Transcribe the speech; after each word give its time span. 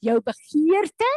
jou 0.00 0.20
begeerte 0.20 1.08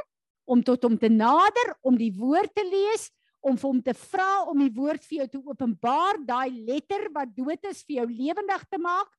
om 0.45 0.63
tot 0.63 0.83
hom 0.83 0.97
te 0.97 1.09
nader, 1.09 1.75
om 1.81 1.97
die 1.97 2.11
woord 2.15 2.53
te 2.55 2.63
lees, 2.65 3.09
om 3.41 3.57
vir 3.57 3.67
hom 3.67 3.81
te 3.81 3.93
vra 3.97 4.29
om 4.49 4.59
die 4.61 4.73
woord 4.73 5.03
vir 5.07 5.23
jou 5.23 5.27
te 5.33 5.41
openbaar, 5.41 6.21
daai 6.25 6.51
letter 6.67 7.07
wat 7.15 7.33
dood 7.35 7.63
is 7.69 7.81
vir 7.87 8.01
jou 8.01 8.07
lewendig 8.11 8.65
te 8.69 8.77
maak 8.81 9.09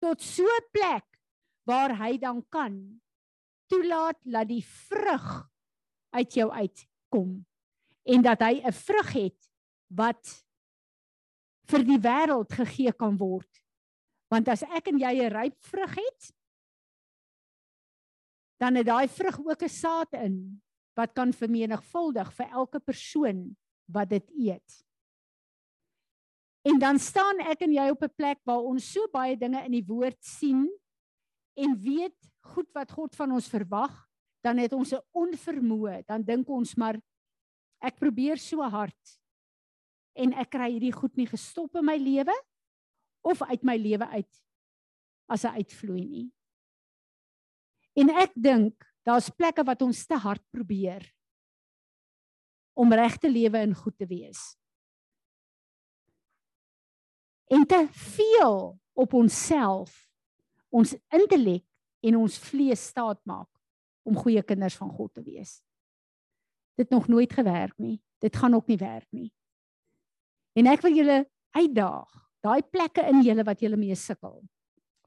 tot 0.00 0.20
so 0.20 0.44
'n 0.44 0.68
plek 0.72 1.06
waar 1.64 1.96
hy 1.96 2.16
dan 2.18 2.42
kan 2.48 3.00
toelaat 3.70 4.18
dat 4.24 4.48
die 4.48 4.64
vrug 4.64 5.48
uit 6.10 6.34
jou 6.34 6.50
uitkom 6.50 7.46
en 8.04 8.22
dat 8.22 8.40
hy 8.40 8.60
'n 8.60 8.72
vrug 8.72 9.12
het 9.12 9.40
wat 9.88 10.44
vir 11.70 11.84
die 11.84 11.98
wêreld 11.98 12.52
gegee 12.52 12.92
kan 12.92 13.16
word. 13.16 13.48
Want 14.30 14.48
as 14.48 14.62
ek 14.62 14.88
en 14.88 14.98
jy 14.98 15.12
'n 15.22 15.32
ryp 15.32 15.56
vrug 15.60 15.94
het, 15.94 16.32
dan 18.60 18.76
het 18.76 18.86
daai 18.86 19.08
vrug 19.08 19.38
ook 19.40 19.62
'n 19.62 19.68
saad 19.68 20.12
in 20.12 20.62
wat 20.94 21.12
kan 21.12 21.32
vermenigvuldig 21.32 22.32
vir 22.32 22.48
elke 22.50 22.80
persoon 22.80 23.56
wat 23.88 24.08
dit 24.08 24.30
eet. 24.30 24.84
En 26.62 26.78
dan 26.78 26.98
staan 26.98 27.40
ek 27.40 27.62
en 27.64 27.72
jy 27.72 27.88
op 27.90 28.02
'n 28.02 28.14
plek 28.16 28.38
waar 28.44 28.60
ons 28.60 28.92
so 28.92 29.08
baie 29.12 29.36
dinge 29.36 29.64
in 29.64 29.72
die 29.72 29.86
woord 29.86 30.24
sien 30.24 30.68
en 31.56 31.78
weet 31.80 32.16
goed 32.40 32.68
wat 32.72 32.92
God 32.92 33.16
van 33.16 33.32
ons 33.32 33.48
verwag, 33.48 34.08
dan 34.44 34.58
het 34.58 34.72
ons 34.72 34.92
'n 34.92 35.04
onvermoë, 35.12 36.04
dan 36.06 36.22
dink 36.22 36.48
ons 36.48 36.74
maar 36.76 37.00
ek 37.80 37.96
probeer 37.96 38.38
so 38.38 38.62
hard 38.62 39.20
en 40.14 40.32
ek 40.32 40.50
kry 40.50 40.70
hierdie 40.70 40.92
goed 40.92 41.16
nie 41.16 41.26
gestop 41.26 41.76
in 41.76 41.84
my 41.84 41.96
lewe 41.96 42.34
of 43.22 43.42
uit 43.42 43.62
my 43.62 43.76
lewe 43.76 44.06
uit 44.06 44.42
as 45.28 45.44
'n 45.44 45.56
uitvloei 45.56 46.04
nie. 46.04 46.30
En 47.98 48.12
ek 48.22 48.34
dink 48.34 48.86
daar's 49.06 49.30
plekke 49.34 49.64
wat 49.66 49.82
ons 49.82 50.04
te 50.06 50.18
hard 50.20 50.42
probeer 50.54 51.04
om 52.80 52.92
reg 52.94 53.16
te 53.20 53.28
lewe 53.30 53.58
en 53.60 53.74
goed 53.76 53.96
te 53.98 54.06
wees. 54.08 54.40
En 57.50 57.66
te 57.66 57.80
veel 57.90 58.78
op 58.94 59.14
onsself, 59.14 60.06
ons 60.70 60.94
intellek 61.10 61.66
en 62.06 62.20
ons 62.20 62.38
vlees 62.38 62.82
staat 62.92 63.18
maak 63.28 63.48
om 64.06 64.16
goeie 64.16 64.42
kinders 64.46 64.78
van 64.78 64.92
God 64.94 65.12
te 65.18 65.24
wees. 65.26 65.58
Dit 66.78 66.90
nog 66.94 67.08
nooit 67.10 67.32
gewerk 67.32 67.74
nie. 67.76 67.98
Dit 68.22 68.36
gaan 68.36 68.54
ook 68.54 68.70
nie 68.70 68.78
werk 68.80 69.08
nie. 69.10 69.28
En 70.56 70.70
ek 70.70 70.82
wil 70.84 70.94
julle 70.94 71.18
uitdaag, 71.56 72.08
daai 72.44 72.62
plekke 72.62 73.04
in 73.10 73.20
julle 73.26 73.44
wat 73.46 73.60
julle 73.60 73.78
mee 73.80 73.96
sukkel, 73.98 74.40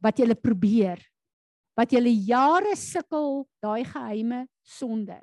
wat 0.03 0.19
julle 0.19 0.35
probeer, 0.35 1.01
wat 1.77 1.93
julle 1.93 2.11
jare 2.27 2.75
sukkel, 2.77 3.45
daai 3.63 3.83
geheime 3.87 4.45
sonde 4.63 5.19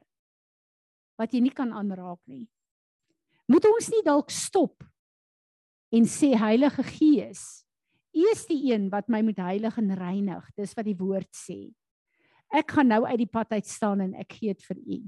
wat 1.20 1.34
jy 1.36 1.42
nie 1.44 1.52
kan 1.52 1.68
aanraak 1.76 2.20
nie. 2.30 2.46
Moet 3.50 3.66
ons 3.68 3.90
nie 3.92 4.00
dalk 4.06 4.30
stop 4.32 4.86
en 5.92 6.06
sê 6.08 6.30
Heilige 6.38 6.84
Gees, 6.86 7.42
U 8.10 8.24
is 8.32 8.46
die 8.48 8.72
een 8.72 8.88
wat 8.90 9.06
my 9.12 9.20
moet 9.22 9.38
heilig 9.38 9.76
en 9.78 9.92
reinig. 9.94 10.46
Dis 10.58 10.72
wat 10.74 10.86
die 10.88 10.96
woord 10.98 11.28
sê. 11.36 11.68
Ek 12.50 12.72
gaan 12.74 12.90
nou 12.90 13.04
uit 13.06 13.20
die 13.22 13.30
pad 13.30 13.52
uit 13.54 13.68
staan 13.70 14.02
en 14.02 14.16
ek 14.18 14.34
gee 14.40 14.54
dit 14.54 14.64
vir 14.66 14.80
U. 14.80 14.98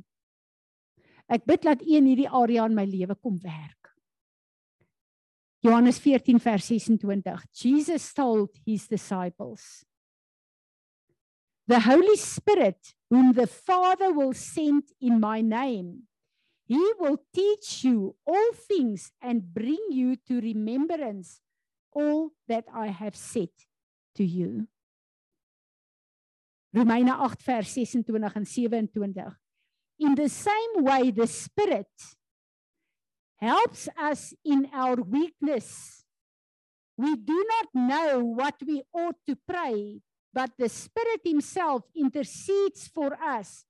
Ek 1.35 1.47
bid 1.49 1.65
dat 1.67 1.83
U 1.83 1.97
in 1.99 2.07
hierdie 2.07 2.31
area 2.31 2.69
in 2.71 2.77
my 2.79 2.85
lewe 2.87 3.17
kom 3.19 3.41
werk. 3.43 3.91
Johannes 5.63 5.99
14 6.03 6.39
vers 6.43 6.67
26. 6.71 7.43
Jesus 7.55 8.13
told 8.15 8.55
his 8.67 8.87
disciples 8.91 9.83
The 11.67 11.81
Holy 11.81 12.17
Spirit, 12.17 12.95
whom 13.09 13.33
the 13.33 13.47
Father 13.47 14.13
will 14.13 14.35
send 14.35 14.85
in 15.01 15.21
my 15.21 15.41
name, 15.41 16.03
he 16.65 16.93
will 16.99 17.19
teach 17.35 17.85
you 17.85 18.17
all 18.27 18.53
things 18.53 19.13
and 19.21 19.43
bring 19.43 19.79
you 19.91 20.17
to 20.29 20.41
remembrance 20.41 21.41
all 21.93 22.31
that 22.49 22.65
I 22.73 22.89
have 22.89 23.15
said 23.15 23.51
to 24.17 24.25
you. 24.25 24.67
Romeine 26.73 27.11
8 27.11 27.43
vers 27.45 27.75
26 27.75 27.95
en 27.95 28.05
27. 28.89 29.39
In 29.99 30.15
the 30.15 30.29
same 30.29 30.83
way 30.83 31.11
the 31.11 31.27
Spirit 31.27 31.91
helps 33.37 33.89
us 33.97 34.35
in 34.45 34.69
our 34.73 34.97
weakness. 34.97 36.05
We 36.97 37.17
do 37.17 37.45
not 37.49 37.69
know 37.75 38.25
what 38.25 38.55
we 38.67 38.83
ought 38.93 39.17
to 39.27 39.37
pray, 39.47 40.01
but 40.33 40.51
the 40.59 40.69
Spirit 40.69 41.21
Himself 41.25 41.83
intercedes 41.95 42.89
for 42.89 43.13
us 43.23 43.65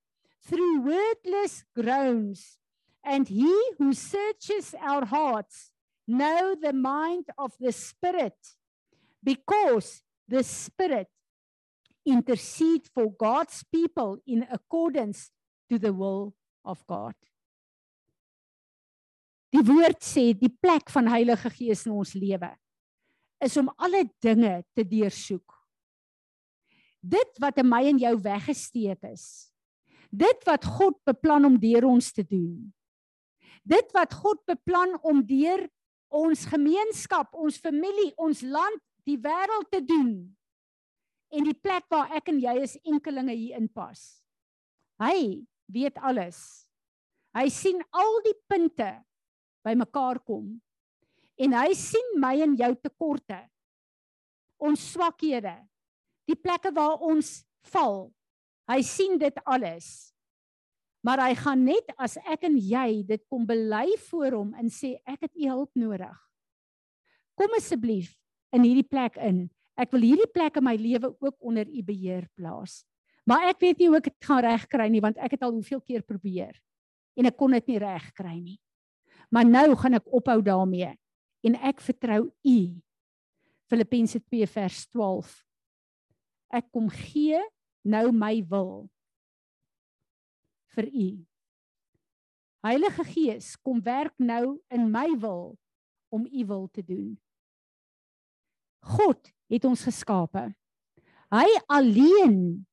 through 0.45 0.81
wordless 0.81 1.63
groans. 1.75 2.57
And 3.03 3.27
He 3.27 3.53
who 3.77 3.93
searches 3.93 4.73
our 4.81 5.05
hearts 5.05 5.71
know 6.07 6.55
the 6.59 6.73
mind 6.73 7.25
of 7.37 7.51
the 7.59 7.71
Spirit, 7.71 8.37
because 9.23 10.01
the 10.27 10.43
Spirit 10.43 11.07
intercedes 12.05 12.89
for 12.93 13.11
God's 13.11 13.63
people 13.71 14.19
in 14.27 14.47
accordance 14.51 15.31
to 15.69 15.79
the 15.79 15.93
will 15.93 16.33
of 16.65 16.85
God. 16.87 17.15
Die 19.53 19.61
woord 19.61 20.01
sê 20.01 20.31
die 20.33 20.49
plek 20.49 20.89
van 20.89 21.05
Heilige 21.11 21.51
Gees 21.53 21.83
in 21.85 21.93
ons 21.93 22.15
lewe 22.17 22.49
is 23.43 23.57
om 23.59 23.67
alle 23.77 24.07
dinge 24.23 24.63
te 24.73 24.81
deursoek 24.87 25.52
dit 27.03 27.41
wat 27.43 27.59
in 27.59 27.67
my 27.67 27.83
en 27.91 27.99
jou 27.99 28.13
weggesteek 28.23 29.03
is. 29.11 29.51
Dit 30.13 30.45
wat 30.47 30.65
God 30.65 30.99
beplan 31.07 31.45
om 31.45 31.59
deur 31.59 31.87
ons 31.89 32.11
te 32.15 32.23
doen. 32.23 32.71
Dit 33.63 33.91
wat 33.95 34.13
God 34.15 34.43
beplan 34.47 34.95
om 35.03 35.23
deur 35.25 35.65
ons 36.13 36.45
gemeenskap, 36.45 37.33
ons 37.33 37.57
familie, 37.57 38.11
ons 38.21 38.43
land, 38.45 38.81
die 39.07 39.17
wêreld 39.19 39.69
te 39.73 39.81
doen. 39.83 40.11
En 41.33 41.47
die 41.47 41.57
plek 41.57 41.87
waar 41.91 42.13
ek 42.15 42.29
en 42.29 42.39
jy 42.39 42.53
is 42.61 42.77
enkelinge 42.85 43.33
hier 43.33 43.57
inpas. 43.57 44.21
Hy 45.01 45.41
weet 45.73 45.97
alles. 45.97 46.39
Hy 47.33 47.47
sien 47.49 47.81
al 47.89 48.19
die 48.27 48.35
punte 48.47 48.91
bymekaar 49.65 50.21
kom. 50.21 50.53
En 51.41 51.55
hy 51.57 51.73
sien 51.73 52.13
my 52.21 52.35
en 52.45 52.53
jou 52.59 52.69
tekorte. 52.77 53.39
Ons 54.63 54.83
swakhede, 54.93 55.55
die 56.29 56.37
plekke 56.39 56.71
waar 56.75 57.01
ons 57.03 57.41
val. 57.73 58.11
Hy 58.69 58.79
sien 58.85 59.17
dit 59.19 59.39
alles. 59.43 60.13
Maar 61.03 61.25
hy 61.27 61.33
gaan 61.35 61.65
net 61.67 61.89
as 61.99 62.15
ek 62.23 62.45
en 62.47 62.55
jy 62.55 63.03
dit 63.07 63.21
kom 63.27 63.43
bely 63.47 63.89
voor 64.07 64.37
hom 64.39 64.53
en 64.55 64.71
sê 64.71 64.95
ek 65.03 65.27
het 65.27 65.33
u 65.35 65.49
hulp 65.49 65.71
nodig. 65.75 66.15
Kom 67.35 67.51
asseblief 67.57 68.13
in 68.55 68.63
hierdie 68.63 68.87
plek 68.87 69.17
in. 69.19 69.49
Ek 69.75 69.91
wil 69.91 70.05
hierdie 70.05 70.29
plek 70.31 70.61
in 70.61 70.67
my 70.69 70.77
lewe 70.79 71.11
ook 71.11 71.35
onder 71.43 71.67
u 71.67 71.83
beheer 71.83 72.29
plaas. 72.37 72.83
Maar 73.27 73.49
ek 73.51 73.59
weet 73.63 73.81
nie 73.81 73.89
hoe 73.89 73.99
ek 73.99 74.11
dit 74.11 74.27
gaan 74.27 74.43
regkry 74.45 74.87
nie 74.91 75.03
want 75.03 75.19
ek 75.19 75.35
het 75.35 75.43
al 75.43 75.55
hoeveel 75.55 75.81
keer 75.83 76.03
probeer 76.07 76.55
en 77.19 77.29
ek 77.29 77.37
kon 77.37 77.53
dit 77.53 77.73
nie 77.73 77.81
regkry 77.83 78.37
nie. 78.39 78.59
Maar 79.33 79.47
nou 79.47 79.67
gaan 79.79 79.99
ek 79.99 80.07
ophou 80.07 80.39
daarmee 80.45 80.93
en 81.43 81.57
ek 81.67 81.83
vertrou 81.83 82.27
u. 82.29 82.59
Filippense 83.67 84.19
2 84.21 84.47
vers 84.53 84.85
12 84.93 85.33
ek 86.53 86.69
kom 86.73 86.89
gee 86.93 87.39
nou 87.83 88.11
my 88.15 88.37
wil 88.49 88.85
vir 90.73 90.87
u. 90.89 91.09
Heilige 92.63 93.03
Gees, 93.09 93.53
kom 93.59 93.81
werk 93.83 94.13
nou 94.17 94.57
in 94.71 94.87
my 94.91 95.09
wil 95.19 95.57
om 96.13 96.23
u 96.23 96.45
wil 96.47 96.69
te 96.71 96.83
doen. 96.85 97.17
God 98.83 99.31
het 99.51 99.65
ons 99.67 99.83
geskape. 99.83 100.47
Hy 101.33 101.47
alleen 101.67 102.63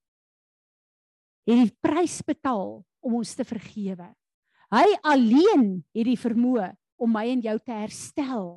het 1.48 1.62
die 1.64 1.76
prys 1.82 2.20
betaal 2.22 2.80
om 3.00 3.18
ons 3.20 3.34
te 3.34 3.46
vergewe. 3.46 4.06
Hy 4.70 4.86
alleen 5.02 5.80
het 5.96 6.06
die 6.06 6.18
vermoë 6.20 6.70
om 7.00 7.10
my 7.10 7.24
en 7.32 7.42
jou 7.42 7.56
te 7.64 7.74
herstel 7.74 8.50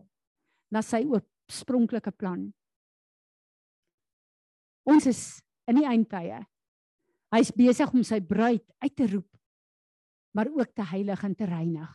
na 0.73 0.83
sy 0.85 1.01
oorspronklike 1.07 2.11
plan. 2.19 2.51
Ons 4.83 5.07
is 5.07 5.21
in 5.69 5.79
die 5.79 5.87
eindtye. 5.87 6.41
Hy's 7.33 7.51
besig 7.55 7.93
om 7.95 8.03
sy 8.05 8.19
bruid 8.21 8.65
uit 8.83 8.95
te 8.95 9.07
roep, 9.09 9.29
maar 10.35 10.51
ook 10.51 10.73
te 10.75 10.85
heilig 10.91 11.23
en 11.23 11.35
te 11.35 11.47
reinig. 11.49 11.93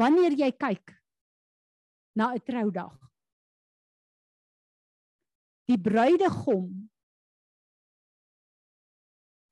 Wanneer 0.00 0.34
jy 0.38 0.50
kyk 0.56 0.96
na 2.16 2.32
'n 2.34 2.40
troudag, 2.40 2.96
die 5.68 5.78
bruidegom 5.78 6.90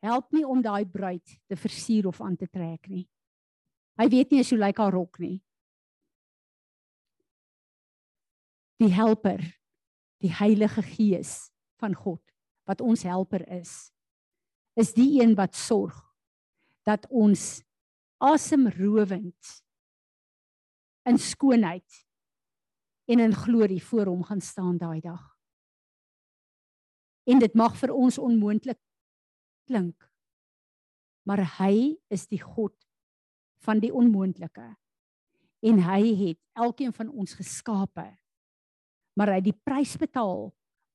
help 0.03 0.33
nie 0.33 0.47
om 0.47 0.63
daai 0.63 0.85
bruid 0.87 1.39
te 1.47 1.57
versier 1.57 2.07
of 2.07 2.21
aan 2.21 2.37
te 2.37 2.47
trek 2.47 2.89
nie. 2.89 3.09
Hy 3.99 4.09
weet 4.09 4.31
nie 4.31 4.43
hoe 4.43 4.59
lyk 4.59 4.79
haar 4.79 4.95
rok 4.95 5.19
nie. 5.19 5.43
Die 8.79 8.93
helper, 8.95 9.43
die 10.23 10.31
Heilige 10.31 10.83
Gees 10.83 11.51
van 11.81 11.95
God 11.95 12.23
wat 12.69 12.83
ons 12.85 13.03
helper 13.09 13.47
is 13.61 13.91
is 14.79 14.93
die 14.95 15.19
een 15.23 15.35
wat 15.39 15.57
sorg 15.59 15.97
dat 16.87 17.07
ons 17.11 17.63
asemrowend 18.23 19.55
in 21.09 21.19
skoonheid 21.19 22.05
en 23.09 23.23
in 23.25 23.35
glorie 23.35 23.83
voor 23.83 24.11
hom 24.13 24.23
gaan 24.25 24.41
staan 24.41 24.77
daai 24.79 25.01
dag. 25.01 25.23
En 27.29 27.41
dit 27.41 27.55
mag 27.55 27.77
vir 27.77 27.93
ons 27.93 28.19
onmoontlik 28.19 28.81
klink. 29.69 29.97
Maar 31.29 31.45
hy 31.59 31.97
is 32.13 32.27
die 32.29 32.41
God 32.41 32.75
van 33.65 33.81
die 33.83 33.93
onmoontlike. 33.93 34.69
En 35.61 35.81
hy 35.85 36.03
het 36.23 36.41
elkeen 36.57 36.93
van 36.97 37.11
ons 37.11 37.35
geskape. 37.37 38.07
Maar 39.19 39.33
hy 39.35 39.41
het 39.41 39.49
die 39.51 39.61
prys 39.67 39.97
betaal 40.01 40.49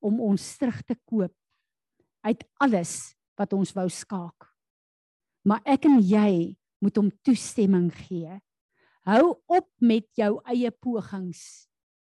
om 0.03 0.19
ons 0.21 0.43
terug 0.59 0.81
te 0.83 0.97
koop 1.07 1.33
uit 2.23 2.43
alles 2.63 3.13
wat 3.39 3.53
ons 3.55 3.73
wou 3.75 3.87
skaak. 3.91 4.49
Maar 5.47 5.63
ek 5.75 5.87
en 5.89 5.99
jy 5.99 6.55
moet 6.83 6.99
hom 6.99 7.09
toestemming 7.23 7.89
gee. 8.05 8.37
Hou 9.07 9.35
op 9.51 9.67
met 9.83 10.07
jou 10.19 10.37
eie 10.47 10.71
pogings. 10.71 11.67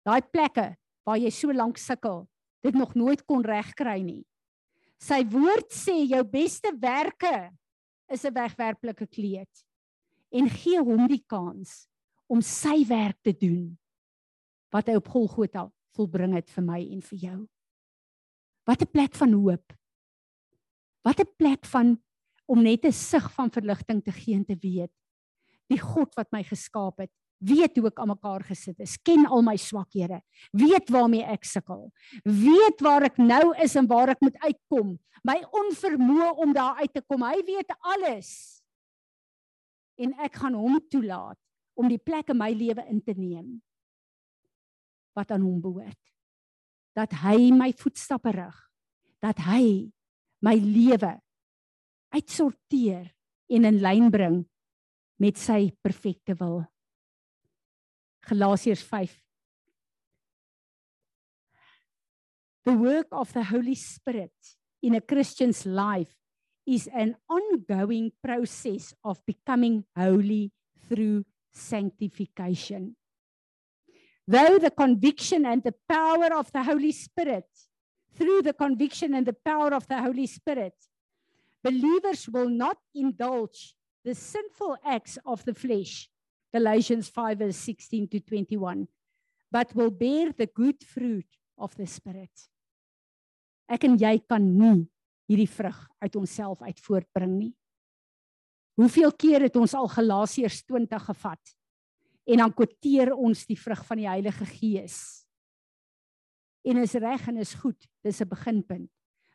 Daai 0.07 0.23
plekke 0.23 0.73
waar 1.07 1.19
jy 1.19 1.31
so 1.35 1.55
lank 1.55 1.79
sukkel, 1.79 2.25
dit 2.65 2.75
nog 2.77 2.95
nooit 2.99 3.23
kon 3.27 3.45
regkry 3.47 4.01
nie. 4.03 4.25
Sy 5.01 5.23
woord 5.33 5.71
sê 5.73 5.97
jou 6.05 6.23
beste 6.29 6.71
werke 6.77 7.51
is 8.11 8.25
'n 8.25 8.35
wegwerplike 8.35 9.07
kleed. 9.07 9.51
En 10.33 10.49
gee 10.49 10.79
hom 10.79 11.07
die 11.09 11.25
kans 11.27 11.89
om 12.29 12.43
sy 12.43 12.85
werk 12.87 13.19
te 13.23 13.33
doen 13.33 13.79
wat 14.71 14.87
hy 14.87 14.95
op 14.95 15.09
Golgotha 15.09 15.71
volbring 15.97 16.35
het 16.35 16.51
vir 16.51 16.65
my 16.65 16.81
en 16.93 17.01
vir 17.01 17.19
jou. 17.19 17.49
Wat 18.70 18.82
'n 18.82 18.90
plek 18.90 19.14
van 19.19 19.32
hoop. 19.32 19.67
Wat 21.02 21.19
'n 21.19 21.34
plek 21.37 21.67
van 21.67 21.99
om 22.46 22.62
net 22.62 22.84
'n 22.84 22.93
sig 22.93 23.32
van 23.32 23.50
verligting 23.50 24.05
te 24.05 24.12
gee 24.12 24.34
en 24.34 24.44
te 24.44 24.56
weet 24.61 24.93
die 25.70 25.81
God 25.81 26.14
wat 26.19 26.31
my 26.34 26.43
geskaap 26.46 27.05
het, 27.05 27.12
weet 27.40 27.78
hoe 27.78 27.88
ek 27.88 28.00
aan 28.02 28.12
mekaar 28.12 28.43
gesit 28.44 28.81
is, 28.82 28.99
ken 29.06 29.25
al 29.26 29.44
my 29.46 29.56
swakhede, 29.61 30.20
weet 30.52 30.90
waarmee 30.93 31.25
ek 31.25 31.46
sukkel, 31.49 31.87
weet 32.25 32.82
waar 32.84 33.06
ek 33.08 33.20
nou 33.22 33.55
is 33.64 33.76
en 33.78 33.88
waar 33.90 34.12
ek 34.12 34.20
moet 34.25 34.37
uitkom, 34.43 34.99
my 35.25 35.38
onvermoë 35.62 36.34
om 36.44 36.52
daar 36.56 36.82
uit 36.82 36.93
te 36.93 37.02
kom. 37.06 37.22
Hy 37.22 37.38
weet 37.46 37.72
alles. 37.94 38.61
En 40.00 40.12
ek 40.25 40.40
gaan 40.43 40.56
hom 40.56 40.81
toelaat 40.90 41.38
om 41.76 41.88
die 41.88 42.00
plek 42.00 42.32
in 42.32 42.40
my 42.40 42.50
lewe 42.52 42.84
in 42.88 43.00
te 43.05 43.14
neem 43.17 43.61
wat 45.17 45.31
aan 45.34 45.43
hom 45.43 45.61
behoort. 45.61 45.99
Dat 46.97 47.15
hy 47.23 47.51
my 47.55 47.71
voetstappe 47.77 48.33
rig, 48.35 48.57
dat 49.23 49.39
hy 49.47 49.91
my 50.43 50.57
lewe 50.57 51.15
uitsorteer 52.11 53.11
en 53.51 53.67
in 53.69 53.81
lyn 53.83 54.11
bring 54.11 54.39
met 55.21 55.39
sy 55.39 55.71
perfekte 55.85 56.35
wil. 56.41 56.63
Galasiërs 58.27 58.83
5 58.87 59.19
The 62.65 62.77
work 62.77 63.09
of 63.11 63.33
the 63.33 63.45
Holy 63.45 63.75
Spirit 63.75 64.57
in 64.83 64.95
a 64.95 65.01
Christian's 65.01 65.65
life 65.65 66.15
is 66.67 66.89
an 66.93 67.17
ongoing 67.29 68.13
process 68.23 68.95
of 69.03 69.25
becoming 69.27 69.85
holy 69.97 70.53
through 70.89 71.25
sanctification. 71.53 72.97
Though 74.31 74.61
the 74.61 74.71
conviction 74.71 75.44
and 75.44 75.61
the 75.61 75.75
power 75.88 76.32
of 76.38 76.53
the 76.53 76.62
Holy 76.62 76.93
Spirit, 76.93 77.50
through 78.15 78.43
the 78.43 78.53
conviction 78.53 79.12
and 79.15 79.27
the 79.27 79.35
power 79.44 79.75
of 79.75 79.88
the 79.88 80.00
Holy 80.00 80.29
Spirit, 80.29 80.75
believers 81.65 82.29
will 82.29 82.49
not 82.49 82.79
indulge 82.94 83.75
the 84.05 84.15
sinful 84.15 84.77
acts 84.87 85.19
of 85.27 85.44
the 85.44 85.53
flesh, 85.53 86.09
Galatians 86.55 87.09
5, 87.09 87.38
verse 87.38 87.56
16 87.56 88.06
to 88.06 88.21
21, 88.21 88.87
but 89.50 89.75
will 89.75 89.91
bear 89.91 90.31
the 90.31 90.47
good 90.47 90.79
fruit 90.85 91.27
of 91.59 91.75
the 91.75 91.87
Spirit. 91.87 92.31
Ek 93.67 93.82
en 93.82 93.99
jy 93.99 94.15
kan 94.31 94.47
nie 94.47 94.87
hierdie 95.27 95.50
vrug 95.50 95.88
uit 96.06 96.15
onsself 96.23 96.62
uit 96.62 96.79
voortbring 96.79 97.35
nie. 97.35 97.55
Hoeveel 98.79 99.11
keer 99.11 99.50
het 99.50 99.59
ons 99.59 99.75
al 99.75 99.91
Galasiërs 99.91 100.62
20 100.71 101.11
gevat 101.11 101.59
en 102.25 102.37
dan 102.37 102.55
kwoteer 102.55 103.14
ons 103.14 103.46
die 103.46 103.58
vrug 103.58 103.84
van 103.87 103.96
die 103.96 104.08
Heilige 104.08 104.46
Gees. 104.46 105.26
En 106.62 106.76
is 106.76 106.94
reg 106.94 107.28
en 107.28 107.40
is 107.40 107.55
goed, 107.55 107.88
dis 108.05 108.20
'n 108.20 108.28
beginpunt. 108.28 108.90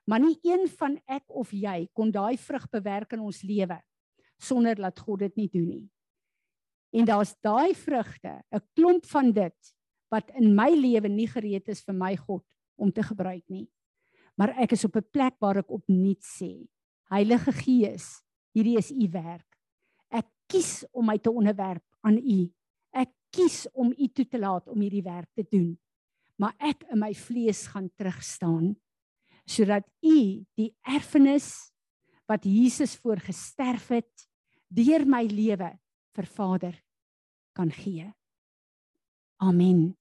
Maar 0.05 0.19
nie 0.19 0.37
een 0.43 0.67
van 0.67 0.99
ek 1.07 1.23
of 1.27 1.51
jy 1.51 1.89
kon 1.93 2.11
daai 2.11 2.37
vrug 2.37 2.69
bewerk 2.69 3.13
in 3.13 3.19
ons 3.19 3.41
lewe 3.41 3.81
sonder 4.37 4.75
dat 4.75 4.99
God 4.99 5.19
dit 5.19 5.35
nie 5.35 5.49
doen 5.49 5.69
nie. 5.69 5.89
En 6.95 7.05
daar's 7.05 7.35
daai 7.41 7.73
vrugte, 7.73 8.43
'n 8.51 8.61
klomp 8.73 9.05
van 9.05 9.31
dit 9.31 9.75
wat 10.11 10.31
in 10.35 10.55
my 10.55 10.69
lewe 10.69 11.07
nie 11.07 11.27
gereed 11.27 11.67
is 11.67 11.83
vir 11.83 11.95
my 11.95 12.15
God 12.15 12.45
om 12.77 12.91
te 12.91 13.03
gebruik 13.03 13.43
nie. 13.49 13.67
Maar 14.37 14.55
ek 14.59 14.71
is 14.71 14.85
op 14.85 14.95
'n 14.95 15.09
plek 15.11 15.35
waar 15.39 15.57
ek 15.57 15.71
opnuut 15.71 16.23
sê, 16.23 16.67
Heilige 17.09 17.51
Gees, 17.51 18.21
hierdie 18.53 18.77
is 18.77 18.91
u 18.91 19.09
werk. 19.11 19.59
Ek 20.09 20.25
kies 20.47 20.85
om 20.91 21.05
my 21.05 21.17
te 21.17 21.31
onderwerp 21.31 21.83
aan 22.01 22.17
u. 22.17 22.51
Kies 23.35 23.65
om 23.73 23.91
u 23.91 24.07
toe 24.07 24.25
te 24.27 24.39
laat 24.39 24.67
om 24.71 24.79
hierdie 24.79 25.03
werk 25.03 25.29
te 25.35 25.43
doen. 25.43 25.73
Maar 26.39 26.55
ek 26.71 26.85
in 26.91 26.99
my 26.99 27.13
vlees 27.15 27.65
gaan 27.71 27.91
terugstaan 27.95 28.75
sodat 29.45 29.85
u 30.01 30.41
die 30.57 30.71
erfenis 30.81 31.69
wat 32.25 32.47
Jesus 32.49 32.95
voor 32.97 33.19
gesterf 33.21 33.91
het 33.93 34.25
deur 34.73 35.05
my 35.05 35.21
lewe 35.29 35.69
vir 36.17 36.25
Vader 36.25 36.79
kan 37.53 37.69
gee. 37.71 38.07
Amen. 39.37 39.93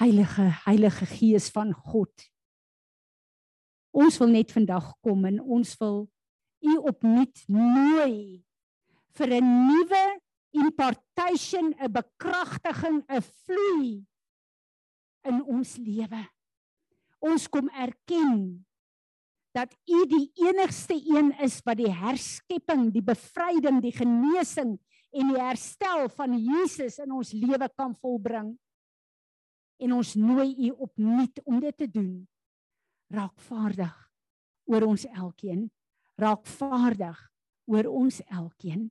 Heilige 0.00 0.48
Heilige 0.64 1.06
Gees 1.06 1.46
van 1.54 1.70
God. 1.72 2.10
Ons 3.94 4.18
wil 4.18 4.32
net 4.34 4.50
vandag 4.50 4.90
kom 5.06 5.22
en 5.30 5.38
ons 5.38 5.76
wil 5.78 6.00
u 6.64 6.76
opnuut 6.90 7.44
nooi 7.46 8.42
vir 9.14 9.28
'n 9.38 9.50
nuwe 9.68 10.04
impartation, 10.54 11.74
'n 11.74 11.92
bekragtiging, 11.92 13.02
'n 13.08 13.22
vloei 13.22 14.06
in 15.24 15.42
ons 15.44 15.76
lewe. 15.76 16.22
Ons 17.24 17.48
kom 17.48 17.68
erken 17.68 18.64
dat 19.54 19.70
U 19.86 20.00
die 20.10 20.26
enigste 20.34 20.96
een 20.98 21.30
is 21.44 21.60
wat 21.64 21.78
die 21.78 21.92
herskepping, 21.92 22.90
die 22.92 23.04
bevryding, 23.04 23.80
die 23.82 23.94
genesing 23.94 24.74
en 25.14 25.30
die 25.30 25.40
herstel 25.40 26.08
van 26.16 26.34
Jesus 26.34 26.98
in 26.98 27.14
ons 27.14 27.32
lewe 27.32 27.68
kan 27.78 27.94
volbring. 28.02 28.50
En 29.78 29.94
ons 29.94 30.14
nooi 30.18 30.50
U 30.66 30.70
opnuut 30.86 31.40
om 31.44 31.60
dit 31.62 31.76
te 31.76 31.86
doen. 31.90 32.26
Raak 33.14 33.38
vaardig 33.46 33.94
oor 34.66 34.88
ons 34.88 35.06
elkeen. 35.06 35.68
Raak 36.18 36.46
vaardig 36.46 37.18
oor 37.70 37.88
ons 37.90 38.20
elkeen. 38.26 38.88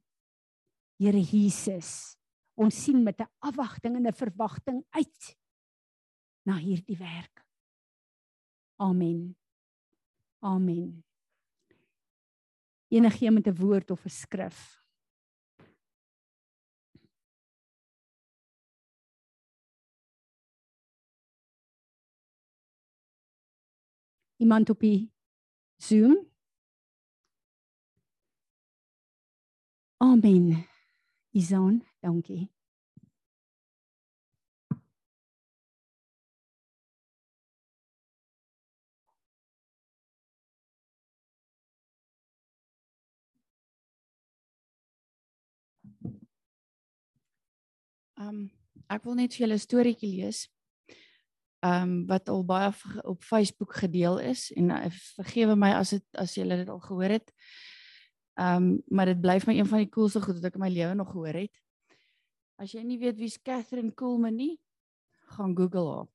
Here 1.03 1.19
Jesus, 1.19 2.15
ons 2.55 2.71
sien 2.71 3.03
met 3.03 3.19
'n 3.19 3.27
afwagting 3.39 3.95
en 3.95 4.07
'n 4.07 4.15
verwagting 4.15 4.85
uit 4.89 5.37
na 6.45 6.55
hierdie 6.55 6.97
werk. 6.97 7.45
Amen. 8.79 9.35
Amen. 10.39 11.03
Enige 12.87 13.31
met 13.31 13.47
'n 13.47 13.55
woord 13.55 13.91
of 13.91 14.05
'n 14.05 14.09
skrif. 14.09 14.81
Iemand 24.37 24.69
op 24.69 24.79
die 24.79 25.11
Zoom? 25.77 26.31
Amen. 29.97 30.72
Ison, 31.33 31.81
dankie. 32.01 32.49
Um 48.17 48.51
ek 48.93 49.07
wil 49.07 49.15
net 49.17 49.33
vir 49.33 49.47
julle 49.47 49.57
'n 49.57 49.63
storieetjie 49.63 50.11
lees. 50.13 50.45
Um 51.65 52.05
wat 52.07 52.29
al 52.29 52.43
baie 52.45 52.69
op 53.03 53.23
Facebook 53.23 53.73
gedeel 53.81 54.19
is 54.19 54.51
en 54.53 54.69
uh, 54.69 54.85
vergewe 55.17 55.55
my 55.55 55.71
as 55.73 55.95
dit 55.95 56.05
as 56.13 56.35
julle 56.37 56.59
dit 56.61 56.69
al 56.69 56.79
gehoor 56.79 57.17
het. 57.17 57.33
Um 58.39 58.81
maar 58.87 59.11
dit 59.11 59.21
bly 59.21 59.37
vir 59.39 59.51
my 59.51 59.59
een 59.59 59.69
van 59.69 59.83
die 59.83 59.91
coolste 59.93 60.21
goed 60.21 60.39
wat 60.39 60.49
ek 60.49 60.57
in 60.57 60.65
my 60.65 60.71
lewe 60.73 60.95
nog 60.97 61.11
gehoor 61.11 61.37
het. 61.43 61.61
As 62.57 62.73
jy 62.73 62.83
nie 62.85 62.99
weet 63.01 63.19
wie's 63.19 63.37
Catherine 63.41 63.93
Coolman 63.93 64.35
nie, 64.37 64.57
gaan 65.35 65.55
Google 65.57 65.89
haar. 65.91 66.09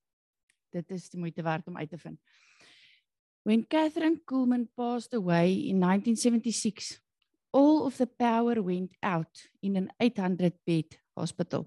Dit 0.75 0.90
is 0.90 1.08
die 1.10 1.20
moeite 1.20 1.42
werd 1.42 1.66
om 1.68 1.78
uit 1.78 1.90
te 1.90 1.98
vind. 1.98 2.18
When 3.48 3.64
Catherine 3.64 4.20
Kuhlman 4.26 4.68
passed 4.76 5.14
away 5.14 5.52
in 5.52 5.80
1976, 5.80 7.00
all 7.52 7.87
of 7.87 7.96
the 7.96 8.06
power 8.06 8.62
went 8.62 8.92
out 9.02 9.48
in 9.62 9.76
an 9.76 9.90
800 9.98 10.52
bed 10.66 10.98
hospital. 11.16 11.66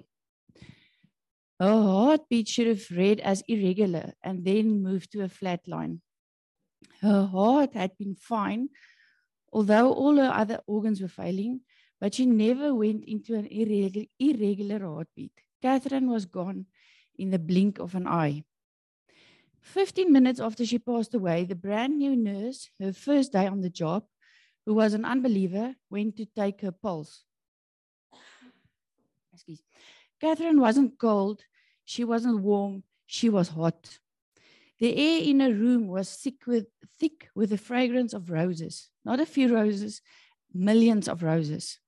Her 1.60 1.82
heartbeat 1.82 2.48
should 2.48 2.68
have 2.68 2.86
read 2.92 3.20
as 3.22 3.44
irregular 3.48 4.14
and 4.22 4.46
then 4.46 4.84
moved 4.84 5.12
to 5.12 5.24
a 5.24 5.30
flat 5.30 5.68
line. 5.68 6.02
Her 7.02 7.26
heart 7.26 7.74
had 7.74 7.98
been 7.98 8.16
fine, 8.16 8.70
although 9.52 9.92
all 9.92 10.16
her 10.16 10.32
other 10.34 10.60
organs 10.68 11.02
were 11.02 11.08
failing, 11.08 11.62
but 12.00 12.16
she 12.16 12.26
never 12.26 12.74
went 12.74 13.04
into 13.06 13.36
an 13.36 13.46
irregular, 13.48 14.08
irregular 14.20 14.80
heartbeat. 14.80 15.34
Catherine 15.62 16.10
was 16.10 16.26
gone 16.26 16.66
in 17.18 17.30
the 17.30 17.40
blink 17.40 17.80
of 17.80 17.94
an 17.96 18.08
eye. 18.08 18.44
15 19.62 20.12
minutes 20.12 20.40
after 20.40 20.66
she 20.66 20.80
passed 20.80 21.14
away, 21.14 21.46
the 21.46 21.56
brand 21.56 21.98
new 21.98 22.16
nurse, 22.16 22.70
her 22.80 22.94
first 22.94 23.32
day 23.32 23.46
on 23.46 23.62
the 23.62 23.70
job, 23.70 24.04
who 24.66 24.74
was 24.74 24.94
an 24.94 25.06
unbeliever, 25.06 25.76
went 25.90 26.18
to 26.18 26.26
take 26.26 26.62
her 26.62 26.72
pulse. 26.72 27.24
Excuse. 29.34 29.62
Catherine 30.20 30.60
wasn't 30.60 31.00
cold, 31.00 31.42
she 31.86 32.04
wasn't 32.04 32.42
warm, 32.42 32.84
she 33.06 33.30
was 33.30 33.50
hot. 33.50 34.00
The 34.80 34.96
air 34.96 35.22
in 35.24 35.40
her 35.40 35.54
room 35.54 35.88
was 35.88 36.16
thick 36.16 36.48
with, 36.48 36.68
thick 37.00 37.30
with 37.36 37.52
the 37.52 37.58
fragrance 37.58 38.14
of 38.14 38.32
roses. 38.32 38.91
Not 39.04 39.20
a 39.20 39.26
few 39.26 39.54
roses, 39.54 40.02
millions 40.54 41.08
of 41.08 41.24
roses. 41.24 41.80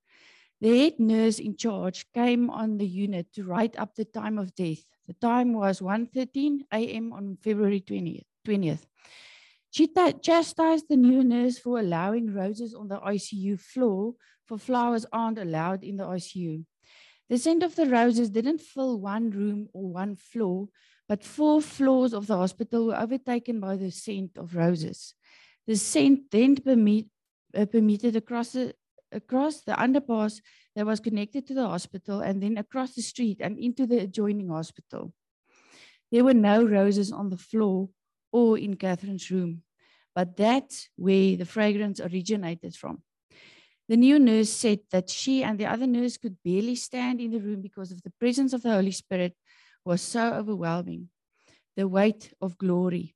The 0.60 0.78
head 0.78 0.98
nurse 0.98 1.38
in 1.38 1.56
charge 1.56 2.06
came 2.12 2.50
on 2.50 2.78
the 2.78 2.86
unit 2.86 3.32
to 3.34 3.44
write 3.44 3.78
up 3.78 3.94
the 3.94 4.04
time 4.04 4.38
of 4.38 4.54
death. 4.54 4.84
The 5.06 5.14
time 5.14 5.52
was 5.52 5.80
1:13 5.80 6.60
a.m. 6.72 7.12
on 7.12 7.36
February 7.36 7.80
20th. 7.80 8.24
20th. 8.46 8.86
She 9.70 9.88
chastised 10.22 10.86
the 10.88 10.96
new 10.96 11.24
nurse 11.24 11.58
for 11.58 11.80
allowing 11.80 12.32
roses 12.32 12.74
on 12.74 12.88
the 12.88 13.00
ICU 13.00 13.58
floor, 13.58 14.14
for 14.44 14.56
flowers 14.56 15.04
aren't 15.12 15.38
allowed 15.38 15.82
in 15.82 15.96
the 15.96 16.04
ICU. 16.04 16.64
The 17.28 17.38
scent 17.38 17.62
of 17.62 17.74
the 17.74 17.86
roses 17.86 18.30
didn't 18.30 18.60
fill 18.60 19.00
one 19.00 19.30
room 19.30 19.68
or 19.72 19.88
one 19.88 20.14
floor, 20.14 20.68
but 21.08 21.24
four 21.24 21.60
floors 21.60 22.14
of 22.14 22.26
the 22.26 22.36
hospital 22.36 22.86
were 22.86 23.00
overtaken 23.00 23.60
by 23.60 23.76
the 23.76 23.90
scent 23.90 24.38
of 24.38 24.54
roses. 24.54 25.14
The 25.66 25.76
scent 25.76 26.30
then 26.30 26.56
permit, 26.56 27.06
uh, 27.56 27.66
permitted 27.66 28.16
across 28.16 28.52
the 28.52 28.74
across 29.12 29.60
the 29.60 29.72
underpass 29.72 30.40
that 30.74 30.84
was 30.84 30.98
connected 30.98 31.46
to 31.46 31.54
the 31.54 31.66
hospital 31.66 32.20
and 32.20 32.42
then 32.42 32.58
across 32.58 32.94
the 32.94 33.02
street 33.02 33.38
and 33.40 33.58
into 33.58 33.86
the 33.86 33.98
adjoining 33.98 34.48
hospital. 34.48 35.12
There 36.10 36.24
were 36.24 36.34
no 36.34 36.64
roses 36.64 37.12
on 37.12 37.30
the 37.30 37.36
floor 37.36 37.88
or 38.32 38.58
in 38.58 38.74
Catherine's 38.74 39.30
room, 39.30 39.62
but 40.14 40.36
that's 40.36 40.88
where 40.96 41.36
the 41.36 41.44
fragrance 41.44 42.00
originated 42.00 42.74
from. 42.74 43.02
The 43.88 43.96
new 43.96 44.18
nurse 44.18 44.50
said 44.50 44.80
that 44.90 45.10
she 45.10 45.44
and 45.44 45.58
the 45.58 45.66
other 45.66 45.86
nurse 45.86 46.16
could 46.16 46.36
barely 46.42 46.74
stand 46.74 47.20
in 47.20 47.30
the 47.30 47.40
room 47.40 47.60
because 47.60 47.92
of 47.92 48.02
the 48.02 48.12
presence 48.18 48.52
of 48.52 48.62
the 48.62 48.72
Holy 48.72 48.92
Spirit 48.92 49.36
was 49.84 50.00
so 50.00 50.32
overwhelming. 50.32 51.10
The 51.76 51.86
weight 51.86 52.32
of 52.40 52.56
glory. 52.56 53.14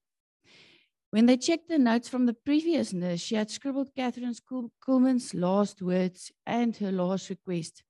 When 1.11 1.25
they 1.25 1.38
checked 1.38 1.69
the 1.69 1.79
notes 1.79 2.09
from 2.09 2.27
the 2.27 2.35
previous 2.35 2.93
nurse, 2.93 3.21
she 3.21 3.35
had 3.35 3.50
scribbled 3.50 3.95
Catherine's 3.97 4.41
Kuhlman's 4.41 5.33
last 5.33 5.81
words 5.81 6.31
and 6.47 6.77
her 6.77 6.93
last 6.93 7.31
request. 7.31 7.83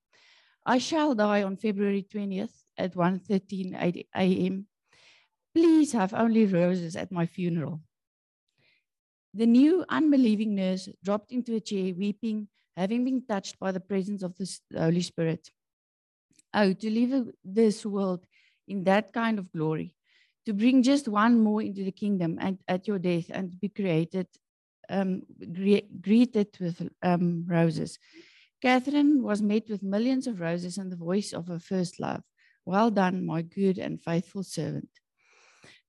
I 0.64 0.78
shall 0.78 1.16
die 1.16 1.42
on 1.42 1.56
February 1.56 2.06
20th 2.08 2.62
at 2.76 2.94
1.13 2.94 4.04
a.m. 4.14 4.66
Please 5.52 5.92
have 5.92 6.14
only 6.14 6.46
roses 6.46 6.94
at 6.94 7.10
my 7.10 7.26
funeral. 7.26 7.80
The 9.34 9.46
new 9.46 9.84
unbelieving 9.88 10.54
nurse 10.54 10.88
dropped 11.02 11.32
into 11.32 11.56
a 11.56 11.60
chair, 11.60 11.94
weeping, 11.94 12.48
having 12.76 13.04
been 13.04 13.26
touched 13.26 13.58
by 13.58 13.72
the 13.72 13.80
presence 13.80 14.22
of 14.22 14.36
the 14.36 14.48
Holy 14.76 15.02
Spirit. 15.02 15.50
Oh, 16.54 16.72
to 16.72 16.90
leave 16.90 17.32
this 17.44 17.84
world 17.84 18.24
in 18.68 18.84
that 18.84 19.12
kind 19.12 19.40
of 19.40 19.50
glory 19.52 19.96
to 20.48 20.54
bring 20.54 20.82
just 20.82 21.08
one 21.08 21.38
more 21.38 21.60
into 21.60 21.84
the 21.84 21.92
kingdom 21.92 22.38
and 22.40 22.56
at 22.66 22.88
your 22.88 22.98
death 22.98 23.26
and 23.28 23.60
be 23.60 23.68
created, 23.68 24.26
um, 24.88 25.20
gre 25.52 25.80
greeted 26.00 26.48
with 26.58 26.88
um, 27.02 27.44
roses. 27.46 27.98
Catherine 28.62 29.22
was 29.22 29.42
met 29.42 29.68
with 29.68 29.82
millions 29.82 30.26
of 30.26 30.40
roses 30.40 30.78
and 30.78 30.90
the 30.90 30.96
voice 30.96 31.34
of 31.34 31.48
her 31.48 31.58
first 31.58 32.00
love. 32.00 32.22
Well 32.64 32.90
done, 32.90 33.26
my 33.26 33.42
good 33.42 33.76
and 33.76 34.02
faithful 34.02 34.42
servant. 34.42 34.88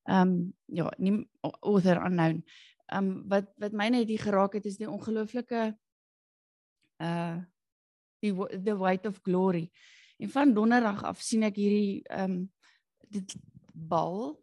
Um, 0.06 0.54
ja, 0.68 0.90
nie, 0.98 1.26
author 1.42 1.98
unknown. 2.04 2.44
Um, 2.92 3.24
wat, 3.30 3.48
wat 3.62 3.72
my 3.72 3.88
net 3.88 4.10
die 4.12 4.20
geraak 4.20 4.60
het, 4.60 4.66
is 4.66 4.76
die 4.76 4.90
ongelooflike 4.92 5.70
uh, 7.00 7.38
die, 8.20 8.34
the 8.52 8.76
weight 8.76 9.08
of 9.08 9.24
glory. 9.24 9.70
En 10.20 10.36
van 10.36 10.54
donderdag 10.54 11.04
af 11.08 11.24
sien 11.24 11.48
ek 11.48 11.56
hierdie 11.64 12.04
um, 12.12 12.42
dit 13.08 13.40
bal 13.72 14.36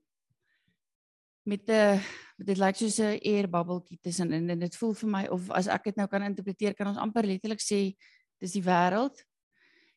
met 1.46 1.70
'n 1.70 2.00
dit 2.38 2.58
lyk 2.58 2.76
soos 2.76 2.98
'n 2.98 3.20
air 3.22 3.48
bubbletjie 3.48 3.98
tussen 4.02 4.32
en, 4.32 4.58
dit 4.58 4.76
voel 4.76 4.94
vir 4.94 5.08
my 5.08 5.26
of 5.28 5.50
as 5.50 5.66
ek 5.68 5.84
dit 5.84 5.96
nou 5.96 6.08
kan 6.08 6.22
interpreteer 6.22 6.74
kan 6.74 6.88
ons 6.88 6.98
amper 6.98 7.24
letterlik 7.24 7.60
sê 7.60 7.96
dis 8.40 8.52
die 8.52 8.62
wêreld 8.62 9.24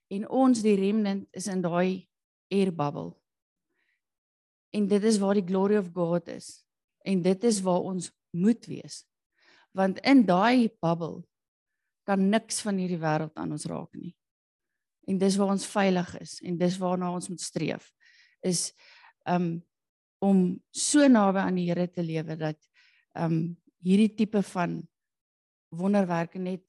en 0.10 0.28
ons 0.30 0.62
die 0.62 0.76
remnant 0.76 1.28
is 1.32 1.48
in 1.48 1.62
daai 1.62 2.10
air 2.50 2.72
bubble. 2.74 3.14
En 4.74 4.88
dit 4.88 5.04
is 5.04 5.18
waar 5.18 5.38
die 5.38 5.46
glory 5.46 5.78
of 5.78 5.90
God 5.94 6.28
is. 6.28 6.66
En 7.06 7.22
dit 7.22 7.44
is 7.44 7.62
waar 7.62 7.82
ons 7.82 8.12
moet 8.30 8.66
wees. 8.66 9.06
Want 9.72 10.00
in 10.00 10.26
daai 10.26 10.70
bubble 10.82 11.24
kan 12.04 12.30
niks 12.30 12.62
van 12.66 12.78
hierdie 12.82 13.02
wêreld 13.02 13.38
aan 13.38 13.52
ons 13.54 13.66
raak 13.70 13.94
nie. 13.94 14.16
En 15.10 15.18
dis 15.18 15.38
waar 15.38 15.54
ons 15.54 15.66
veilig 15.66 16.14
is 16.20 16.40
en 16.46 16.58
dis 16.58 16.78
waarna 16.78 17.12
ons 17.14 17.30
moet 17.30 17.42
streef. 17.42 17.92
Is 18.46 18.74
um 19.30 19.60
om 20.20 20.60
so 20.72 21.08
naby 21.08 21.40
aan 21.40 21.60
die 21.60 21.68
Here 21.70 21.88
te 21.88 22.04
lewe 22.04 22.36
dat 22.40 22.60
um 23.18 23.58
hierdie 23.84 24.12
tipe 24.16 24.42
van 24.44 24.82
wonderwerke 25.70 26.40
net 26.40 26.64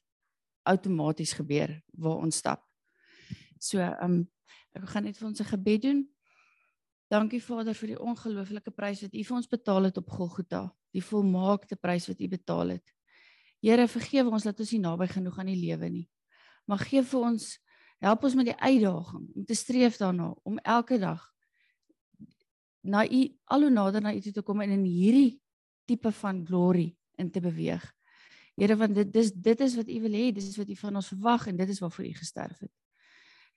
outomaties 0.68 1.32
gebeur 1.34 1.72
waar 1.98 2.22
ons 2.22 2.36
stap. 2.36 2.62
So 3.58 3.82
um 4.02 4.22
ek 4.76 4.86
gaan 4.92 5.04
net 5.04 5.18
vir 5.18 5.28
ons 5.28 5.40
'n 5.40 5.52
gebed 5.56 5.82
doen. 5.82 6.08
Dankie 7.10 7.42
Vader 7.42 7.74
vir 7.74 7.88
die 7.88 7.98
ongelooflike 7.98 8.70
prys 8.70 9.02
wat 9.02 9.14
U 9.14 9.24
vir 9.24 9.36
ons 9.36 9.48
betaal 9.50 9.84
het 9.84 9.96
op 9.98 10.10
Golgotha, 10.10 10.70
die 10.94 11.02
volmaakte 11.02 11.76
prys 11.76 12.06
wat 12.06 12.20
U 12.20 12.28
betaal 12.28 12.68
het. 12.78 12.86
Here, 13.60 13.88
vergewe 13.88 14.30
ons 14.30 14.46
dat 14.46 14.60
ons 14.60 14.70
nie 14.72 14.80
naby 14.80 15.08
genoeg 15.10 15.38
aan 15.38 15.48
U 15.48 15.56
lewe 15.56 15.88
nie. 15.90 16.08
Maar 16.66 16.78
gee 16.78 17.02
vir 17.02 17.20
ons 17.20 17.58
help 18.00 18.24
ons 18.24 18.34
met 18.34 18.46
die 18.46 18.56
uitdaging 18.56 19.26
om 19.34 19.44
te 19.44 19.54
streef 19.54 19.98
daarna 19.98 20.30
om 20.44 20.58
elke 20.62 20.98
dag 20.98 21.26
na 22.80 23.04
u 23.04 23.22
al 23.44 23.60
hoe 23.60 23.70
nader 23.70 24.02
na 24.02 24.14
u 24.14 24.20
toe 24.20 24.32
te 24.32 24.42
kom 24.42 24.60
en 24.60 24.70
in 24.70 24.84
hierdie 24.84 25.40
tipe 25.84 26.12
van 26.12 26.44
glory 26.46 26.90
in 27.18 27.30
te 27.30 27.40
beweeg. 27.40 27.84
Here 28.56 28.76
want 28.76 28.94
dit 28.94 29.12
dis 29.12 29.32
dit 29.32 29.60
is 29.60 29.76
wat 29.76 29.88
u 29.88 30.00
wil 30.00 30.16
hê, 30.16 30.30
dis 30.32 30.48
is 30.48 30.56
wat 30.56 30.68
u 30.68 30.76
van 30.76 30.96
ons 31.00 31.10
verwag 31.12 31.46
en 31.46 31.56
dit 31.56 31.68
is 31.68 31.80
waarvoor 31.80 32.06
u 32.06 32.14
gesterf 32.14 32.58
het. 32.58 32.72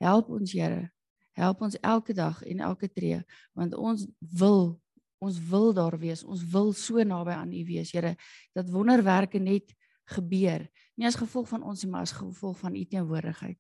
Help 0.04 0.30
ons 0.30 0.52
Here. 0.52 0.92
Help 1.34 1.62
ons 1.66 1.78
elke 1.82 2.14
dag 2.14 2.44
en 2.44 2.60
elke 2.60 2.90
tree 2.92 3.24
want 3.54 3.76
ons 3.76 4.08
wil 4.20 4.80
ons 5.24 5.40
wil 5.40 5.72
daar 5.74 5.96
wees. 6.00 6.24
Ons 6.24 6.44
wil 6.52 6.74
so 6.76 7.04
naby 7.04 7.32
aan 7.32 7.54
u 7.56 7.64
wees, 7.66 7.94
Here, 7.96 8.16
dat 8.52 8.70
wonderwerke 8.70 9.40
net 9.40 9.72
gebeur. 10.12 10.68
Nie 11.00 11.08
as 11.08 11.16
gevolg 11.16 11.48
van 11.48 11.64
ons 11.64 11.84
nie, 11.84 11.92
maar 11.92 12.04
as 12.04 12.12
gevolg 12.12 12.60
van 12.60 12.76
u 12.76 12.84
teenwoordigheid. 12.84 13.60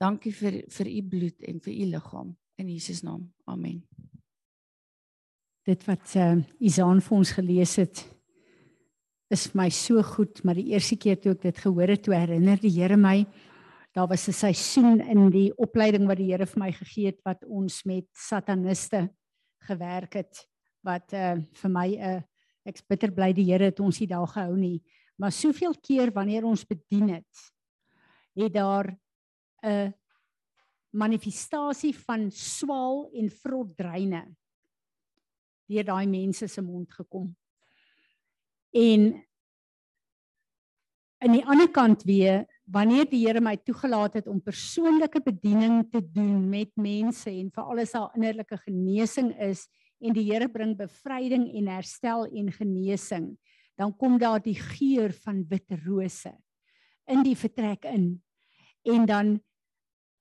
Dankie 0.00 0.32
vir 0.32 0.62
vir 0.72 0.92
u 0.94 1.02
bloed 1.02 1.44
en 1.44 1.60
vir 1.60 1.74
u 1.74 1.90
liggaam 1.92 2.36
in 2.56 2.72
Jesus 2.72 3.04
naam. 3.04 3.28
Amen 3.44 3.84
dit 5.68 5.84
wat 5.84 6.14
uh, 6.16 6.38
Isaan 6.64 7.02
vir 7.04 7.16
ons 7.18 7.34
gelees 7.36 7.74
het 7.80 8.00
is 9.28 9.44
vir 9.50 9.58
my 9.60 9.66
so 9.74 10.00
goed, 10.14 10.40
maar 10.40 10.56
die 10.56 10.70
eerste 10.72 10.96
keer 10.96 11.18
toe 11.20 11.34
ek 11.34 11.42
dit 11.42 11.58
gehoor 11.60 11.90
het, 11.92 12.00
toe 12.06 12.14
herinner 12.16 12.56
die 12.62 12.72
Here 12.72 12.96
my 12.96 13.26
daar 13.92 14.08
was 14.08 14.28
'n 14.28 14.32
seisoen 14.32 15.00
in 15.00 15.30
die 15.30 15.52
opleiding 15.58 16.06
wat 16.08 16.16
die 16.16 16.30
Here 16.32 16.46
vir 16.46 16.60
my 16.60 16.70
gegee 16.72 17.06
het 17.12 17.20
wat 17.24 17.44
ons 17.44 17.84
met 17.84 18.06
sataniste 18.14 19.08
gewerk 19.68 20.14
het 20.14 20.46
wat 20.82 21.12
uh, 21.12 21.36
vir 21.36 21.70
my 21.70 21.88
'n 21.88 22.00
uh, 22.00 22.22
ek 22.64 22.80
bitter 22.88 23.12
bly 23.12 23.32
die 23.32 23.44
Here 23.52 23.64
het 23.64 23.80
ons 23.80 24.00
nie 24.00 24.08
daar 24.08 24.26
gehou 24.26 24.56
nie, 24.56 24.80
maar 25.18 25.32
soveel 25.32 25.74
keer 25.82 26.10
wanneer 26.12 26.44
ons 26.44 26.64
bedien 26.64 27.08
het, 27.08 27.34
het 28.36 28.52
daar 28.52 28.96
'n 29.62 29.92
manifestasie 30.92 31.92
van 31.92 32.30
swaal 32.30 33.10
en 33.12 33.28
vrot 33.28 33.76
dreine 33.76 34.37
deur 35.68 35.84
daai 35.84 36.06
mense 36.08 36.48
se 36.48 36.62
mond 36.64 36.92
gekom. 36.92 37.30
En 38.72 39.08
aan 41.18 41.34
die 41.34 41.44
ander 41.46 41.70
kant 41.70 42.04
weer 42.08 42.46
wanneer 42.64 43.08
die 43.10 43.24
Here 43.26 43.40
my 43.40 43.56
toegelaat 43.56 44.20
het 44.20 44.28
om 44.28 44.40
persoonlike 44.44 45.20
bediening 45.24 45.86
te 45.90 46.02
doen 46.02 46.48
met 46.48 46.70
mense 46.76 47.30
en 47.30 47.50
vir 47.54 47.64
alles 47.64 47.94
daar 47.96 48.14
innerlike 48.14 48.56
genesing 48.66 49.32
is 49.40 49.66
en 49.98 50.14
die 50.14 50.28
Here 50.28 50.48
bring 50.48 50.76
bevryding 50.78 51.48
en 51.58 51.70
herstel 51.72 52.26
en 52.28 52.52
genesing 52.52 53.32
dan 53.78 53.96
kom 53.96 54.18
daar 54.18 54.42
die 54.42 54.58
geur 54.58 55.12
van 55.22 55.44
wit 55.48 55.70
rose 55.86 56.32
in 57.08 57.22
die 57.22 57.36
vertrek 57.38 57.86
in. 57.86 58.18
En 58.82 59.06
dan 59.06 59.36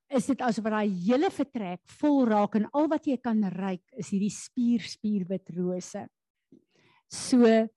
is 0.10 0.28
dit 0.30 0.42
asof 0.42 0.70
daai 0.72 0.88
hele 1.04 1.30
vertrek 1.34 1.82
vol 2.00 2.26
raak 2.30 2.56
en 2.56 2.68
al 2.74 2.88
wat 2.92 3.08
jy 3.08 3.18
kan 3.20 3.42
ruik 3.52 3.84
is 4.00 4.12
hierdie 4.14 4.32
spier 4.32 4.84
spierwit 4.84 5.50
rose. 5.56 6.06
So 7.08 7.44
ehm 7.48 7.68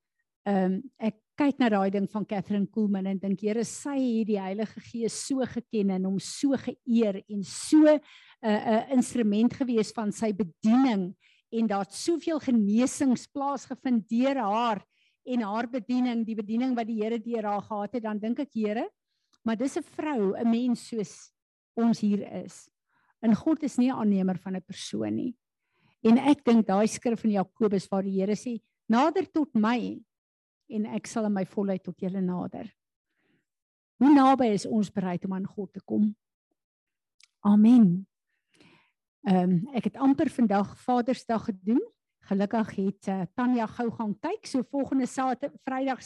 um, 0.45 0.77
ek 0.97 1.19
kyk 1.37 1.59
na 1.61 1.69
daai 1.73 1.89
ding 1.93 2.07
van 2.11 2.25
Catherine 2.25 2.67
Kuhlman 2.69 3.07
en 3.09 3.19
dink 3.21 3.41
Here 3.41 3.63
sy 3.65 3.97
het 3.97 4.27
die 4.29 4.39
Heilige 4.41 4.81
Gees 4.83 5.15
so 5.27 5.45
geken 5.47 5.93
en 5.95 6.05
hom 6.09 6.19
so 6.21 6.57
geëer 6.57 7.21
en 7.21 7.43
so 7.43 7.81
'n 7.85 7.99
uh, 8.43 8.49
'n 8.49 8.73
uh, 8.73 8.93
instrument 8.97 9.53
gewees 9.53 9.91
van 9.93 10.11
sy 10.11 10.31
bediening 10.33 11.13
en 11.51 11.67
daar't 11.67 11.93
soveel 11.93 12.39
genesings 12.39 13.27
plaasgevind 13.27 14.07
deur 14.09 14.37
haar 14.37 14.81
en 15.25 15.41
haar 15.41 15.67
bediening, 15.69 16.25
die 16.25 16.35
bediening 16.35 16.75
wat 16.75 16.87
die 16.87 17.01
Here 17.01 17.19
deur 17.19 17.43
haar 17.45 17.61
gehad 17.61 17.93
het, 17.93 18.03
dan 18.03 18.19
dink 18.19 18.39
ek 18.39 18.53
Here, 18.53 18.89
maar 19.45 19.57
dis 19.57 19.77
'n 19.77 19.83
vrou, 19.83 20.35
'n 20.37 20.49
mens 20.49 20.87
soos 20.87 21.31
ons 21.81 21.99
hier 21.99 22.23
is. 22.43 22.69
En 23.21 23.35
God 23.35 23.63
is 23.63 23.77
nie 23.77 23.91
'n 23.91 23.99
aannemer 23.99 24.37
van 24.37 24.55
'n 24.55 24.61
persoon 24.61 25.15
nie. 25.15 25.35
En 26.03 26.17
ek 26.17 26.43
dink 26.43 26.67
daai 26.67 26.87
skrif 26.87 27.21
van 27.21 27.31
Jakobus 27.31 27.87
waar 27.87 28.03
die 28.03 28.19
Here 28.19 28.35
sê, 28.35 28.59
nader 28.89 29.25
tot 29.31 29.53
my 29.53 30.01
en 30.69 30.85
ek 30.85 31.07
sal 31.07 31.25
in 31.25 31.33
my 31.33 31.45
volheid 31.45 31.83
tot 31.83 31.99
julle 31.99 32.21
nader. 32.21 32.71
Hoe 34.01 34.13
naby 34.13 34.45
is 34.55 34.65
ons 34.65 34.89
bereid 34.89 35.25
om 35.25 35.33
aan 35.33 35.45
God 35.45 35.73
te 35.73 35.81
kom? 35.85 36.15
Amen. 37.45 38.07
Ehm 39.27 39.51
um, 39.51 39.75
ek 39.77 39.91
het 39.91 39.97
amper 39.97 40.29
vandag 40.29 40.73
Vadersdag 40.81 41.45
gedoen. 41.45 41.81
Gelukkig 42.25 42.75
het 42.75 43.07
uh, 43.07 43.21
Tanya 43.35 43.67
gou 43.67 43.91
gaan 43.91 44.15
kyk. 44.19 44.47
So 44.47 44.63
volgende 44.63 45.05
Saterdag, 45.05 45.59
Vrydag, 45.65 46.01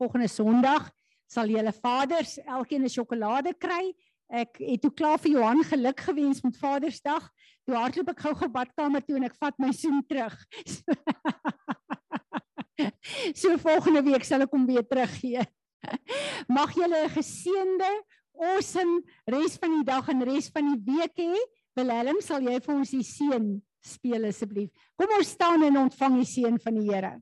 volgende 0.00 0.28
Sondag 0.28 0.88
sal 1.28 1.48
julle 1.48 1.72
vaders 1.72 2.38
elkeen 2.44 2.84
'n 2.84 2.88
sjokolade 2.88 3.52
kry. 3.58 3.92
Ek 4.32 4.56
het 4.58 4.80
toe 4.82 4.92
klaar 4.94 5.18
vir 5.20 5.36
Johan 5.36 5.64
geluk 5.64 6.00
gewens 6.00 6.42
met 6.42 6.56
Vadersdag. 6.56 7.28
Toe 7.64 7.76
hardloop 7.76 8.08
ek 8.14 8.22
gou-gou 8.24 8.48
badkamer 8.52 9.04
toe 9.04 9.18
en 9.18 9.28
ek 9.28 9.36
vat 9.40 9.58
my 9.60 9.72
soen 9.72 10.00
terug. 10.08 10.36
so 13.40 13.56
volgende 13.62 14.02
week 14.06 14.24
sal 14.24 14.46
ek 14.46 14.54
hom 14.54 14.64
weer 14.68 14.86
teruggee. 14.88 15.44
Mag 16.48 16.72
julle 16.76 17.04
'n 17.04 17.12
geseënde, 17.12 17.90
awesome 18.40 19.02
res 19.30 19.58
van 19.60 19.78
die 19.78 19.84
dag 19.84 20.08
en 20.08 20.24
res 20.24 20.48
van 20.48 20.72
die 20.72 20.92
week 20.92 21.16
hê. 21.20 21.36
Willem, 21.76 22.20
sal 22.22 22.42
jy 22.42 22.60
vir 22.62 22.74
ons 22.74 22.90
die 22.90 23.04
seën 23.04 23.62
speel 23.84 24.24
asseblief? 24.30 24.70
Kom 24.96 25.12
ons 25.18 25.34
staan 25.36 25.62
en 25.66 25.84
ontvang 25.84 26.16
die 26.22 26.32
seën 26.32 26.58
van 26.58 26.74
die 26.78 26.88
Here. 26.88 27.20